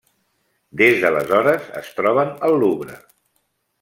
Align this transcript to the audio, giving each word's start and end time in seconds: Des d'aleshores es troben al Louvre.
Des 0.81 0.97
d'aleshores 1.03 1.69
es 1.83 1.93
troben 1.99 2.33
al 2.49 2.59
Louvre. 2.65 2.97